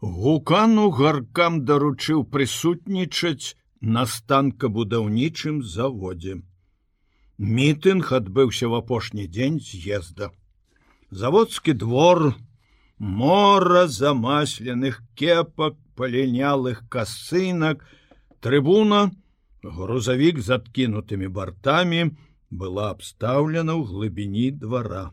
Гукану 0.00 0.88
гаркам 0.90 1.64
даручыў 1.68 2.24
прысутнічаць 2.24 3.56
на 3.80 4.06
станкабудаўнічым 4.08 5.62
заводзе. 5.62 6.40
Мітынг 7.36 8.12
адбыўся 8.12 8.68
в 8.68 8.80
апошні 8.80 9.26
дзень 9.28 9.60
з'езда. 9.60 10.30
Заводскі 11.10 11.72
двор, 11.72 12.34
мора 12.98 13.86
замасленых 13.88 15.02
кепак, 15.14 15.76
палінялых 15.96 16.88
касынак, 16.88 17.84
трыбуна, 18.40 19.12
грузавік 19.62 20.40
з 20.40 20.56
адкінутымі 20.56 21.28
бартамі 21.28 22.16
была 22.48 22.90
абстаўлена 22.96 23.76
ў 23.76 23.84
глыбіні 23.84 24.50
двара. 24.64 25.12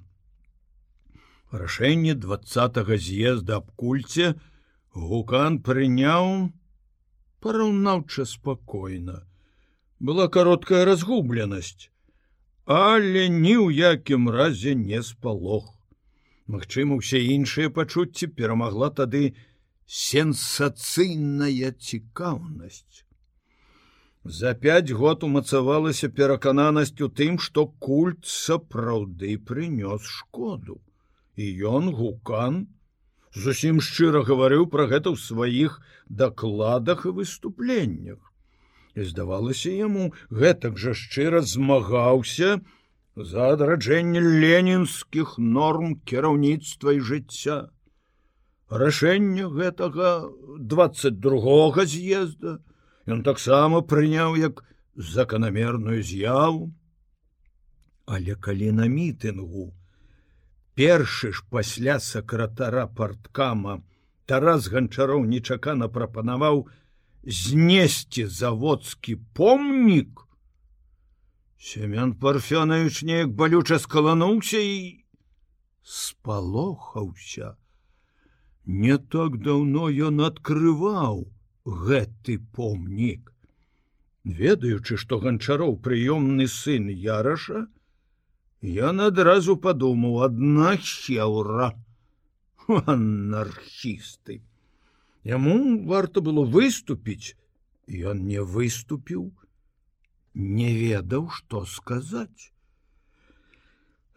Рашэнне 1.51 2.15
два 2.15 2.39
з'езда 2.43 3.59
аб 3.59 3.71
кульце 3.75 4.39
гукан 4.97 5.59
прыняў 5.61 6.49
параўнаўча 7.45 8.25
спакойна. 8.25 9.23
Была 9.99 10.27
кароткая 10.27 10.85
разгубленасць, 10.89 11.89
але 12.65 13.27
ні 13.29 13.55
ў 13.57 13.67
якім 13.93 14.29
разе 14.29 14.75
не 14.75 15.01
спалох. 15.01 15.73
Магчыма, 16.47 16.97
усе 17.01 17.21
іншыя 17.21 17.69
пачуцці 17.73 18.29
перамагла 18.39 18.89
тады 19.01 19.35
сенсацыйная 19.87 21.71
цікаўнасць. 21.89 23.03
За 24.23 24.53
пять 24.53 24.91
год 24.91 25.23
умацавалася 25.23 26.09
перакананасць 26.09 26.99
у 27.01 27.07
тым, 27.07 27.37
што 27.39 27.67
культ 27.79 28.25
сапраўды 28.27 29.37
прынёс 29.39 30.03
шкоду. 30.03 30.81
І 31.37 31.45
ён 31.63 31.93
гукан 31.95 32.65
зусім 33.33 33.81
шчыра 33.81 34.23
гаварыў 34.27 34.67
пра 34.71 34.87
гэта 34.91 35.13
ў 35.13 35.17
сваіх 35.17 35.81
дакладах 36.09 37.05
і 37.05 37.15
выступленнях. 37.19 38.19
І 38.95 39.03
здавалася 39.05 39.71
яму, 39.71 40.13
гэтак 40.29 40.77
жа 40.77 40.93
шчыра 40.97 41.41
змагаўся 41.41 42.59
за 43.15 43.49
адраджэнне 43.57 44.21
ленінскіх 44.21 45.37
норм 45.37 45.97
кіраўніцтва 46.05 46.97
і 46.97 47.03
жыцця. 47.09 47.57
Рашэнне 48.69 49.47
гэтага 49.47 50.31
22 50.59 51.85
з'езда, 51.85 52.59
Ён 53.07 53.23
таксама 53.23 53.79
прыняў 53.87 54.35
як 54.35 54.63
заканамерную 54.99 56.03
з'яву. 56.03 56.73
Але 58.05 58.35
калі 58.35 58.71
на 58.79 58.87
мітынгу 58.91 59.71
першы 60.77 61.33
ж 61.33 61.43
пасля 61.49 61.99
сакратара 61.99 62.85
парткама 62.87 63.81
Тарас 64.27 64.67
ганчароў 64.67 65.23
нечакана 65.25 65.87
прапанаваў 65.87 66.65
знесці 67.23 68.25
заводскі 68.27 69.15
помнік, 69.33 70.27
Семён 71.57 72.13
парфёнович 72.21 73.01
неяк 73.03 73.31
балюча 73.33 73.79
скалануўся 73.79 74.59
і 74.61 75.03
спалохаўся. 75.81 77.55
Не 78.65 78.97
так 78.97 79.39
даўно 79.41 79.87
ён 79.89 80.21
адкрываў, 80.27 81.25
гэты 81.65 82.37
помнік. 82.53 83.33
Ведаючы, 84.23 84.99
што 85.01 85.19
ганчароў 85.23 85.79
прыёмны 85.79 86.47
сын 86.51 86.91
яраша, 86.91 87.65
ён 88.61 89.01
адразу 89.01 89.57
падумаў 89.57 90.23
адна 90.25 90.77
хеўра 90.81 91.73
анархісты. 92.67 94.41
Яму 95.23 95.55
варта 95.87 96.21
было 96.21 96.43
выступіць, 96.43 97.35
ён 97.87 98.25
не 98.25 98.41
выступіў, 98.41 99.31
не 100.33 100.73
ведаў, 100.73 101.29
што 101.29 101.65
сказаць. 101.65 102.51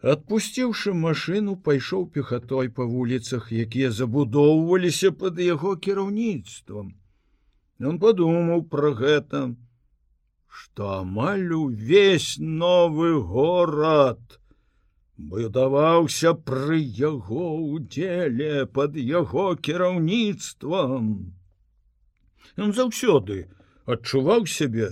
Адпусціўшы 0.01 0.93
машыну, 0.97 1.55
пайшоў 1.55 2.07
пехатой 2.09 2.69
па 2.69 2.85
вуліцах, 2.89 3.51
якія 3.51 3.91
забудоўваліся 3.91 5.11
пад 5.11 5.39
яго 5.39 5.75
кіраўніцтвам. 5.77 6.95
Ён 7.79 7.99
падумаў 8.01 8.63
пра 8.71 8.93
гэта, 8.97 9.53
што 10.49 10.89
амаль 10.99 11.53
увесь 11.53 12.37
новы 12.39 13.13
горад 13.21 14.40
будаваўся 15.29 16.33
пры 16.33 16.79
яго 16.81 17.45
удзеле 17.75 18.65
под 18.65 18.97
яго 18.97 19.55
кіраўніцтвам. 19.67 21.07
Ён 22.57 22.73
заўсёды 22.73 23.47
адчуваў 23.85 24.47
сябе 24.47 24.91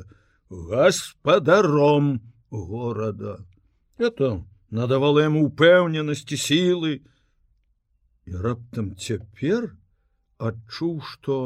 гаспадаром 0.49 2.21
горада. 2.49 3.45
Это 3.97 4.45
надавала 4.69 5.25
яму 5.25 5.45
упэўненасці 5.49 6.37
сілы. 6.37 6.93
І 8.29 8.43
раптам 8.45 8.93
цяпер 8.95 9.73
адчуў, 10.37 11.01
што, 11.01 11.37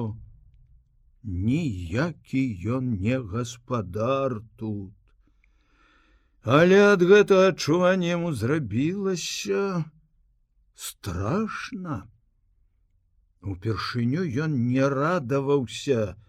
ніякі 1.24 2.44
ён 2.78 2.92
не 3.00 3.20
гаспадар 3.20 4.42
тут. 4.60 4.92
Але 6.44 6.80
ад 6.92 7.04
гэтага 7.08 7.56
адчування 7.56 8.20
яму 8.20 8.34
зрабілася 8.36 9.86
страшно. 10.76 12.04
Упершыню 13.40 14.28
ён 14.28 14.52
не 14.68 14.84
радаваўся 14.84 16.20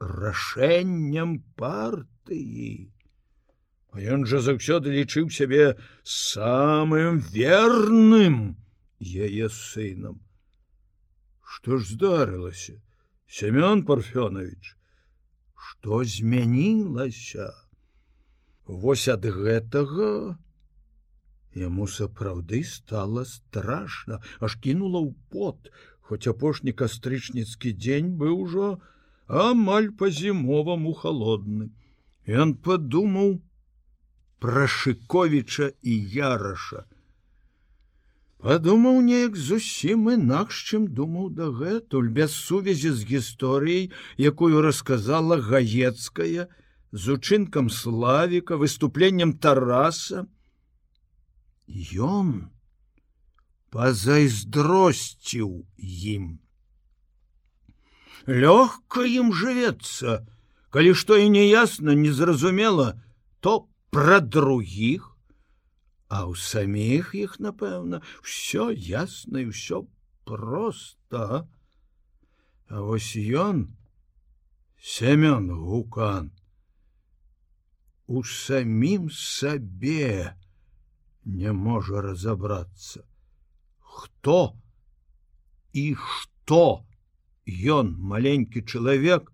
рашэнням 0.00 1.40
партыі. 1.56 2.92
Ён 3.96 4.28
жа 4.28 4.44
заўсёды 4.44 4.92
лічыў 4.92 5.32
сябе 5.32 5.80
самым 6.04 7.24
верным 7.32 8.60
яе 9.00 9.48
сынам. 9.48 10.20
Што 11.40 11.80
ж 11.80 11.96
здарылася? 11.96 12.76
Семён 13.24 13.84
парфёнович, 13.88 14.76
что 15.56 16.04
змянілася? 16.04 17.48
Вось 18.68 19.08
ад 19.08 19.24
гэтага 19.24 20.36
яму 21.56 21.86
сапраўды 21.88 22.60
стало 22.68 23.24
страшно, 23.24 24.20
аж 24.44 24.56
кінула 24.60 25.00
ў 25.00 25.16
пот, 25.32 25.72
хоць 26.04 26.28
апошні 26.28 26.76
кастрычніцкі 26.76 27.72
дзень 27.72 28.12
быў 28.20 28.34
ужо 28.44 28.68
амаль 29.46 29.88
по-зімоваму 30.02 30.92
холодны. 30.92 31.72
Ён 32.28 32.54
падумаў 32.68 33.40
пра 34.38 34.68
шыковіча 34.68 35.72
і 35.80 35.96
яраша, 36.20 36.84
Падумаў 38.38 39.00
неяк 39.02 39.34
зусім 39.34 40.10
інакш, 40.12 40.58
чым 40.70 40.84
думаў 40.98 41.30
дагэтуль 41.38 42.10
без 42.18 42.36
сувязі 42.38 42.92
з 42.94 43.08
гісторыяй, 43.08 43.90
якую 44.14 44.62
расказала 44.62 45.40
гаецкая 45.42 46.46
з 46.92 47.18
учынкам 47.18 47.70
славіка, 47.70 48.56
выступленнем 48.56 49.34
Тараса. 49.38 50.26
Ён 51.68 52.48
пазайздросціў 53.70 55.68
ім. 55.76 56.40
Лёгка 58.28 59.04
ім 59.04 59.32
жывецца, 59.32 60.24
калі 60.72 60.96
што 60.96 61.16
і 61.20 61.28
неясна, 61.28 61.92
незразумела, 61.92 62.96
то 63.40 63.68
пра 63.90 64.20
другіх 64.20 65.18
А 66.08 66.24
ў 66.24 66.40
саміх 66.40 67.12
іх, 67.12 67.36
напэўна, 67.36 68.00
все 68.24 68.72
ясна 68.72 69.44
і 69.44 69.52
ўсё 69.52 69.84
просто. 70.24 71.44
А 72.68 72.76
вось 72.80 73.12
ён 73.12 73.68
Семён 74.80 75.52
гукан 75.52 76.32
у 78.08 78.24
самім 78.24 79.08
сабе 79.12 80.34
не 81.24 81.52
можа 81.52 82.02
разобрацца. 82.08 83.04
Хто 83.78 84.38
і 85.72 85.86
што 85.94 86.62
ён 87.78 87.96
маленькі 88.12 88.64
чалавек, 88.64 89.32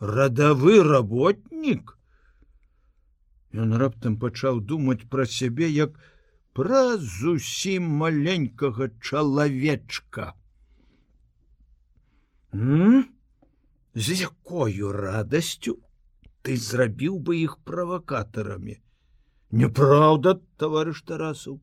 радавы 0.00 0.82
работнік, 0.84 1.98
Ён 3.52 3.72
раптам 3.80 4.18
пачаў 4.20 4.60
думаць 4.60 5.08
пра 5.08 5.24
сябе 5.24 5.68
як 5.72 5.94
пра 6.52 6.98
зусім 7.00 7.86
маленькага 8.02 8.90
чалавечка. 9.00 10.34
З 13.94 14.18
якою 14.20 14.92
радасцю 14.92 15.78
ты 16.48 16.56
зрабіў 16.56 17.16
бы 17.20 17.34
іх 17.36 17.58
правакатарамі. 17.68 18.80
Няправда, 19.52 20.38
таварыш 20.56 21.02
Тарасаў, 21.04 21.60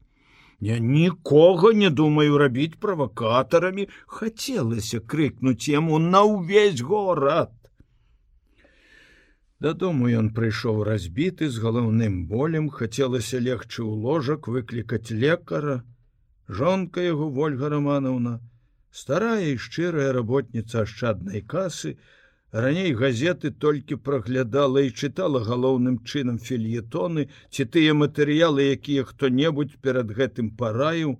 Я 0.59 0.77
нікога 0.79 1.71
не 1.73 1.89
думаю 1.89 2.37
рабіць 2.37 2.77
правакатарамі, 2.79 3.87
хацелася 4.17 4.99
крыкнуць 5.13 5.67
яму 5.67 5.97
на 5.99 6.21
ўвесь 6.29 6.81
горад. 6.81 7.51
Дадому 9.59 10.07
ён 10.21 10.29
прыйшоў 10.37 10.83
разбіты 10.87 11.49
з 11.49 11.59
галаўным 11.65 12.21
болем, 12.29 12.69
хацелася 12.69 13.41
легчы 13.41 13.81
ў 13.83 13.91
ложак 14.05 14.47
выклікаць 14.47 15.11
лекара. 15.11 15.81
Жонка 16.47 17.01
яго 17.01 17.27
Вольга 17.39 17.73
Раманаўна, 17.73 18.39
старая 18.91 19.49
і 19.49 19.57
шчырая 19.57 20.13
работніца 20.13 20.85
ашчаднай 20.85 21.41
касы, 21.41 21.97
раней 22.55 22.93
газеты 22.95 23.51
толькі 23.51 23.97
праглядала 24.07 24.81
і 24.87 24.91
чытала 24.91 25.41
галоўным 25.43 25.99
чынам 26.07 26.37
фельетоны 26.39 27.27
ці 27.51 27.65
тыя 27.75 27.95
матэрыялы, 28.01 28.71
якія 28.79 29.03
хто-небудзь 29.03 29.75
перад 29.83 30.13
гэтым 30.15 30.55
параіў. 30.55 31.17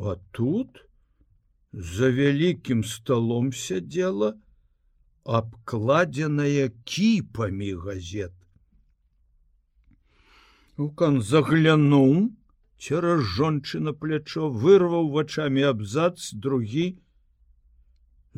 А 0.00 0.16
тут 0.32 0.80
за 1.72 2.08
вялікім 2.08 2.80
сталом 2.84 3.52
сядзела, 3.52 4.40
абкладзеная 5.24 6.72
кіпамі 6.88 7.74
газет. 7.84 8.32
Укан 10.80 11.20
заглянуў, 11.20 12.32
цераз 12.80 13.20
жончына 13.36 13.92
плячо 13.92 14.48
вырваў 14.48 15.12
вачами 15.12 15.60
абзац 15.60 16.32
другі. 16.32 16.96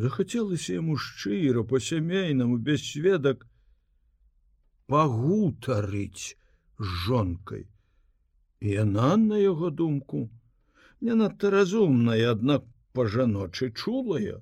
Захацелася 0.02 0.74
яму 0.74 0.96
шчыра 0.98 1.62
по-сямейнаму 1.72 2.56
без 2.68 2.84
сведак 2.90 3.44
пагутарыць 4.90 6.34
з 6.78 6.86
жонкай. 7.06 7.66
І 8.60 8.78
яна 8.82 9.10
на 9.16 9.38
яго 9.42 9.70
думку 9.70 10.24
не 11.00 11.14
надта 11.20 11.50
разумная, 11.54 12.18
аднак 12.32 12.66
па-жаночы 12.98 13.70
чулая, 13.70 14.40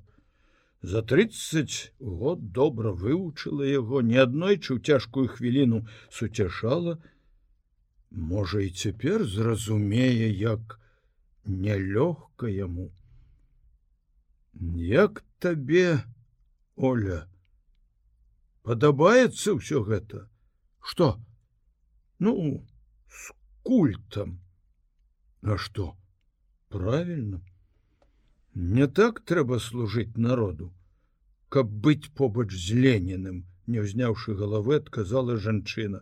За 0.82 1.02
30 1.02 1.92
год 2.00 2.52
добра 2.52 2.90
вывучыла 2.90 3.64
яго 3.68 4.00
не 4.00 4.16
аднойчы 4.16 4.76
ў 4.76 4.80
цяжкую 4.80 5.28
хвіліну 5.28 5.84
суцяшала, 6.08 6.96
можа 8.10 8.64
і 8.64 8.70
цяпер 8.72 9.24
зразумее, 9.28 10.32
як 10.32 10.80
нялёгка 11.44 12.48
яму. 12.48 12.88
Як 14.88 15.20
табе, 15.40 16.04
Оля, 16.76 17.22
падабаецца 18.62 19.56
ўсё 19.56 19.82
гэта, 19.84 20.26
что? 20.80 21.16
Ну 22.18 22.66
с 23.08 23.32
культам. 23.62 24.38
А 25.42 25.56
что? 25.56 25.96
правильно 26.70 27.42
Не 28.54 28.86
так 28.86 29.20
трэба 29.30 29.58
служыць 29.58 30.16
народу, 30.16 30.72
каб 31.48 31.70
быць 31.86 32.10
побач 32.20 32.50
з 32.50 32.78
леніным, 32.84 33.44
не 33.66 33.82
ўзняўшы 33.84 34.34
галавы, 34.34 34.78
адказала 34.82 35.36
жанчына. 35.36 36.00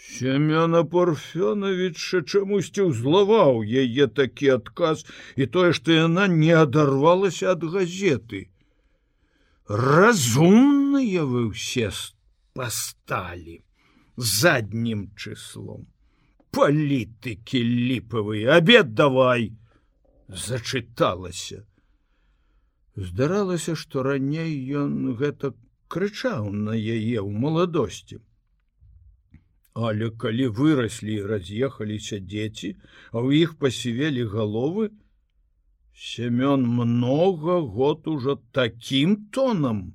Семёна 0.00 0.80
Порфёновича 0.92 2.22
чамусьці 2.24 2.88
ўзлаваў 2.88 3.60
яе 3.64 4.06
такі 4.08 4.56
адказ 4.56 5.04
і 5.36 5.46
тое, 5.46 5.72
што 5.76 5.92
яна 5.92 6.24
не 6.32 6.52
адарвалася 6.56 7.52
ад 7.52 7.66
газеты. 7.74 8.48
Разумныя 9.68 11.24
вы 11.28 11.52
ўсе 11.52 11.92
пасталі 12.56 13.60
заднім 14.16 15.08
чыслом. 15.16 15.86
Палітыкі 16.50 17.60
ліпавыя, 17.62 18.56
абед 18.58 18.94
давай! 18.94 19.52
зачыталася. 20.30 21.64
Здаралася, 22.96 23.74
што 23.74 24.02
раней 24.02 24.52
ён 24.80 25.14
гэта 25.20 25.52
крычаў 25.88 26.50
на 26.50 26.74
яе 26.74 27.18
ў 27.20 27.30
маладосці. 27.30 28.20
Але 29.74 30.10
калі 30.10 30.46
выраслі 30.58 31.14
і 31.14 31.26
раз'ехаліся 31.30 32.18
дзеці, 32.18 32.76
а 33.14 33.22
ў 33.22 33.46
іх 33.46 33.54
пасівелі 33.58 34.26
галовы, 34.26 34.90
Семён 35.94 36.64
много 36.64 37.60
год 37.60 38.08
ужо 38.08 38.40
такім 38.56 39.28
тонам 39.30 39.92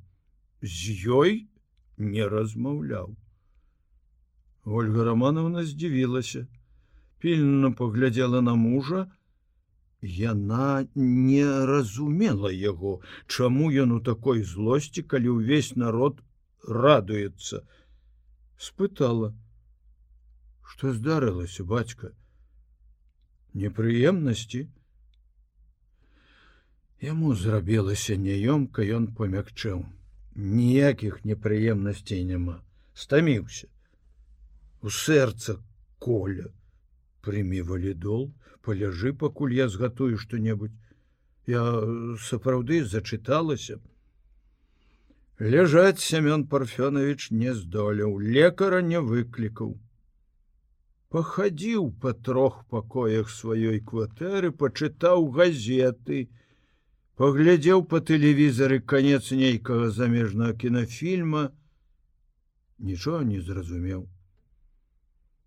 з 0.62 0.94
ёй 1.10 1.50
не 1.98 2.28
размаўляў. 2.30 3.16
Ольга 4.66 5.04
Романовна 5.04 5.66
здзівілася, 5.66 6.48
пільна 7.20 7.72
паглядзела 7.72 8.42
на 8.42 8.56
мужа, 8.56 9.10
Яна 10.06 10.86
не 10.94 11.46
разумела 11.66 12.52
яго, 12.52 13.02
чаму 13.26 13.72
ён 13.72 13.94
у 13.98 14.00
такой 14.00 14.44
злосці, 14.44 15.02
калі 15.02 15.42
ўвесь 15.42 15.76
народ 15.76 16.22
радуецца. 16.62 17.66
спытала: 18.58 19.34
«Што 20.72 20.94
здарылася, 20.94 21.64
бацька? 21.64 22.12
Непрыемнасці. 23.54 24.66
Яму 27.02 27.34
зрабілася 27.36 28.18
няёмка, 28.28 28.84
ён 28.98 29.08
памякчэў. 29.20 29.84
Ніякіх 30.36 31.22
непрыемнасцей 31.24 32.26
няма, 32.32 32.58
стаміўся. 32.94 33.70
У 34.82 34.92
сэрца 34.92 35.62
коля, 36.00 36.50
прымі 37.22 37.62
валідол, 37.70 38.34
паляжы 38.66 39.14
пакуль 39.14 39.54
я 39.54 39.70
згатую 39.70 40.18
что-небудзь 40.18 40.82
я 41.48 41.64
сапраўды 42.28 42.84
зачыталася 42.94 43.78
ляжаць 45.54 46.02
семён 46.02 46.46
парфёнович 46.54 47.30
не 47.42 47.54
здолеў 47.54 48.18
лекара 48.38 48.82
не 48.92 49.02
выклікаў 49.10 49.76
пахадзіў 51.14 51.92
па 52.06 52.16
трох 52.30 52.64
пакоях 52.70 53.30
сваёй 53.34 53.80
кватэры 53.92 54.52
пачытаў 54.64 55.30
газеты 55.38 56.26
паглядзеў 57.22 57.86
па 57.94 58.02
тэлевізары 58.10 58.82
канец 58.94 59.24
нейкага 59.44 59.94
замежнага 60.00 60.58
кінафільма 60.66 61.46
нічого 62.90 63.22
не 63.32 63.40
зразумеў 63.42 64.06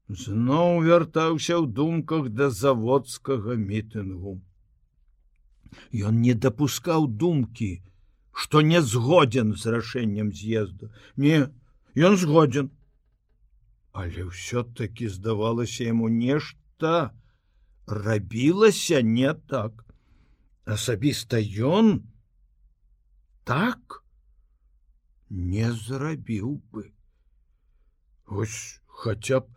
зноў 0.09 0.81
вяртаўся 0.85 1.61
ў 1.61 1.69
думках 1.69 2.33
да 2.33 2.49
заводскага 2.51 3.57
мітынгу. 3.61 4.41
Ён 5.93 6.21
не 6.25 6.33
дапускаў 6.33 7.07
думкі, 7.07 7.85
што 8.33 8.63
не 8.65 8.81
згодзен 8.81 9.53
з 9.53 9.67
рашэннем 9.69 10.33
з'езду. 10.33 10.89
Не, 11.17 11.53
ён 11.95 12.17
згодзен. 12.17 12.73
Але 13.99 14.25
ўсё-таки 14.31 15.09
здавалася 15.11 15.87
яму 15.91 16.09
нешта 16.17 16.91
рабілася 17.91 19.01
не 19.03 19.33
так. 19.53 19.83
Асабіста 20.77 21.41
ён 21.71 21.89
так 23.51 23.99
не 25.31 25.73
зрабіў 25.73 26.53
бы. 26.71 26.85
Вось 28.27 28.79
хаця 28.87 29.41
б 29.41 29.51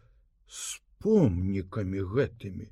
с 0.47 0.81
помнікамі 1.05 2.01
гэтымі. 2.15 2.71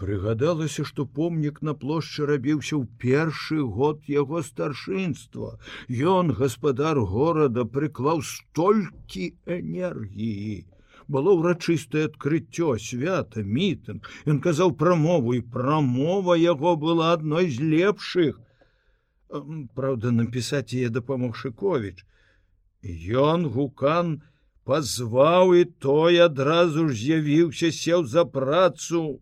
Прыгадалася, 0.00 0.84
што 0.88 1.04
помнік 1.04 1.60
на 1.68 1.74
плошчы 1.80 2.24
рабіўся 2.28 2.72
ў 2.76 2.84
першы 3.02 3.60
год 3.78 4.08
яго 4.08 4.40
старшынства. 4.46 5.50
Ён, 6.12 6.32
гаспадар 6.38 7.00
горада, 7.10 7.66
прыклаў 7.74 8.24
столькі 8.24 9.26
энергіі. 9.58 10.64
Было 11.04 11.36
ўрачыстае 11.36 12.06
адкрыццё 12.08 12.78
свята, 12.80 13.44
мітынг. 13.44 14.08
Ён 14.24 14.40
казаў 14.40 14.72
прамову 14.82 15.36
і 15.36 15.44
прамова 15.44 16.40
яго 16.40 16.76
была 16.80 17.12
адной 17.20 17.52
з 17.52 17.60
лепшых. 17.60 18.40
Праўда, 19.76 20.16
напісаць 20.16 20.72
яе 20.72 20.88
дапамог 20.88 21.36
Шковіч. 21.36 22.06
Ён 23.28 23.50
гукан, 23.52 24.20
пазваў 24.64 25.58
і 25.60 25.64
той 25.84 26.24
адразу 26.24 26.88
ж 26.88 26.96
з'явіўся 27.02 27.68
сеў 27.68 28.06
за 28.08 28.24
працу 28.24 29.20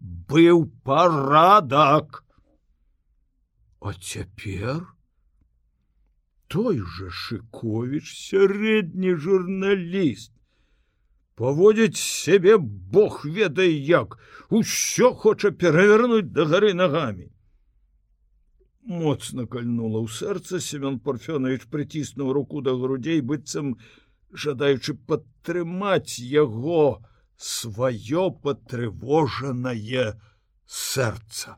быў 0.00 0.66
парадак. 0.84 2.24
А 3.80 3.92
цяпер? 3.94 4.86
Той 6.48 6.80
же 6.82 7.10
шыковіч 7.10 8.04
сярэдні 8.10 9.14
журналіст. 9.14 10.32
Паводзіць 11.40 11.96
сябе 11.96 12.58
бог 12.58 13.22
ведае 13.24 13.72
як 13.72 14.18
усё 14.50 15.14
хоча 15.14 15.50
перавярнуць 15.50 16.32
да 16.36 16.44
гары 16.44 16.74
нагамі. 16.74 17.30
Моцна 18.84 19.46
кальнула 19.46 20.02
ў 20.04 20.08
сэрца 20.10 20.60
семён 20.60 20.98
парфёнович 21.00 21.64
прыціснуў 21.72 22.32
руку 22.36 22.60
да 22.60 22.74
грудзей 22.76 23.20
быццам 23.20 23.78
жадаючы 24.32 24.98
падтрымаць 25.06 26.18
яго 26.18 27.00
сваё 27.40 28.30
патрывожанае 28.30 30.06
сэрца. 30.66 31.56